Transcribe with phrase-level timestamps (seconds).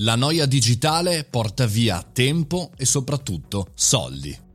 [0.00, 4.47] La noia digitale porta via tempo e soprattutto soldi.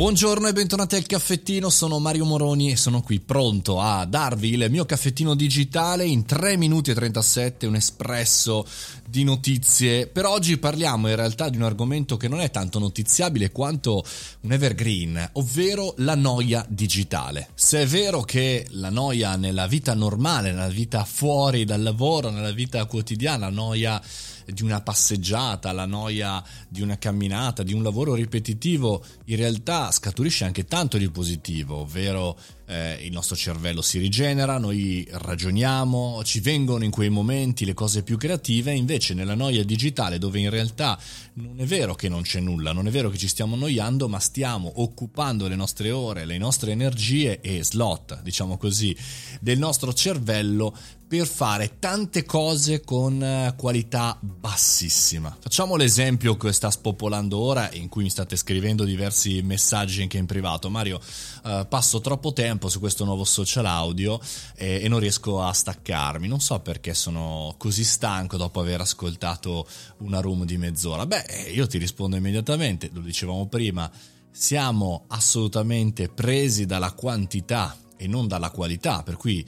[0.00, 4.70] Buongiorno e bentornati al caffettino, sono Mario Moroni e sono qui pronto a darvi il
[4.70, 8.66] mio caffettino digitale in 3 minuti e 37, un espresso
[9.06, 10.06] di notizie.
[10.06, 14.02] Per oggi parliamo in realtà di un argomento che non è tanto notiziabile quanto
[14.40, 17.50] un evergreen, ovvero la noia digitale.
[17.54, 22.52] Se è vero che la noia nella vita normale, nella vita fuori dal lavoro, nella
[22.52, 24.02] vita quotidiana, la noia
[24.46, 30.44] di una passeggiata, la noia di una camminata, di un lavoro ripetitivo, in realtà scaturisce
[30.44, 32.38] anche tanto di positivo, ovvero
[32.70, 38.04] eh, il nostro cervello si rigenera, noi ragioniamo, ci vengono in quei momenti le cose
[38.04, 40.96] più creative, invece nella noia digitale dove in realtà
[41.34, 44.20] non è vero che non c'è nulla, non è vero che ci stiamo annoiando, ma
[44.20, 48.96] stiamo occupando le nostre ore, le nostre energie e slot, diciamo così,
[49.40, 50.76] del nostro cervello
[51.10, 55.36] per fare tante cose con eh, qualità bassissima.
[55.40, 60.26] Facciamo l'esempio che sta spopolando ora in cui mi state scrivendo diversi messaggi anche in
[60.26, 60.70] privato.
[60.70, 61.00] Mario,
[61.44, 64.20] eh, passo troppo tempo su questo nuovo social audio
[64.56, 66.28] e, e non riesco a staccarmi.
[66.28, 69.66] Non so perché sono così stanco dopo aver ascoltato
[69.98, 71.06] una room di mezz'ora.
[71.06, 73.90] Beh, io ti rispondo immediatamente, lo dicevamo prima,
[74.30, 79.46] siamo assolutamente presi dalla quantità e non dalla qualità, per cui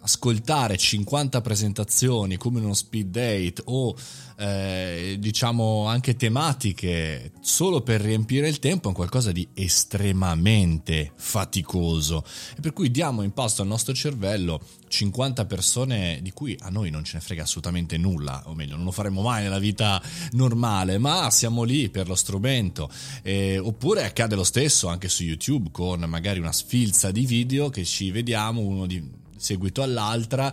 [0.00, 3.94] ascoltare 50 presentazioni come uno speed date o
[4.36, 12.24] eh, diciamo anche tematiche solo per riempire il tempo è qualcosa di estremamente faticoso.
[12.56, 16.90] E per cui diamo in pasto al nostro cervello 50 persone di cui a noi
[16.90, 20.98] non ce ne frega assolutamente nulla o meglio non lo faremo mai nella vita normale
[20.98, 22.90] ma siamo lì per lo strumento.
[23.22, 27.84] Eh, oppure accade lo stesso anche su YouTube con magari una sfilza di video che
[27.84, 30.52] ci vediamo uno di seguito all'altra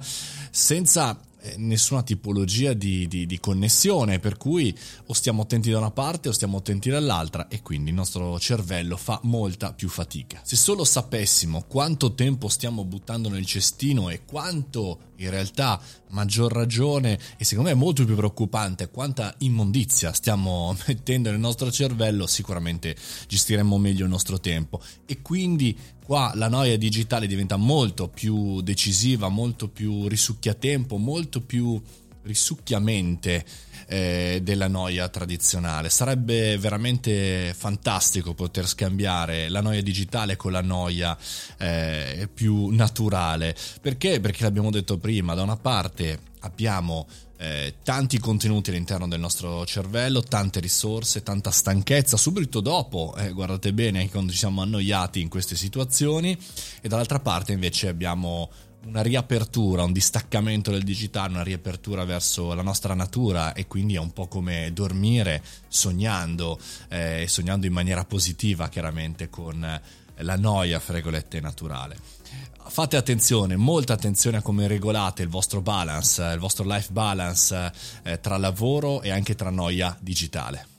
[0.50, 5.92] senza eh, nessuna tipologia di, di, di, connessione, per cui o stiamo attenti da una
[5.92, 10.42] parte o stiamo attenti dall'altra e quindi il nostro cervello fa molta più fatica.
[10.44, 17.20] Se solo sapessimo quanto tempo stiamo buttando nel cestino e quanto in realtà maggior ragione
[17.38, 22.96] e secondo me molto più preoccupante quanta immondizia stiamo mettendo nel nostro cervello, sicuramente
[23.28, 29.28] gestiremmo meglio il nostro tempo e quindi qua la noia digitale diventa molto più decisiva,
[29.28, 31.80] molto più risucchiatempo, molto più
[32.24, 33.44] risucchiamente
[33.88, 35.90] eh, della noia tradizionale.
[35.90, 41.18] Sarebbe veramente fantastico poter scambiare la noia digitale con la noia
[41.58, 43.54] eh, più naturale.
[43.82, 44.22] Perché?
[44.22, 47.06] Perché l'abbiamo detto prima, da una parte abbiamo
[47.38, 53.74] eh, tanti contenuti all'interno del nostro cervello, tante risorse, tanta stanchezza, subito dopo, eh, guardate
[53.74, 56.38] bene, anche quando ci siamo annoiati in queste situazioni,
[56.82, 58.50] e dall'altra parte invece abbiamo
[58.86, 64.00] una riapertura, un distaccamento del digitale, una riapertura verso la nostra natura e quindi è
[64.00, 69.82] un po' come dormire sognando, eh, sognando in maniera positiva chiaramente con
[70.20, 71.98] la noia, fregolette naturale
[72.70, 77.72] fate attenzione, molta attenzione a come regolate il vostro balance, il vostro life balance
[78.04, 80.77] eh, tra lavoro e anche tra noia digitale.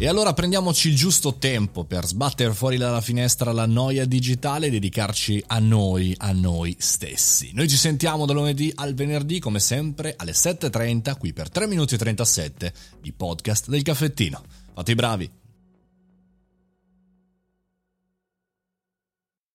[0.00, 4.70] E allora prendiamoci il giusto tempo per sbattere fuori dalla finestra la noia digitale e
[4.70, 7.50] dedicarci a noi, a noi stessi.
[7.52, 11.96] Noi ci sentiamo da lunedì al venerdì, come sempre, alle 7.30, qui per 3 minuti
[11.96, 12.72] e 37
[13.02, 14.40] di podcast del caffettino.
[14.72, 15.37] Fate i bravi!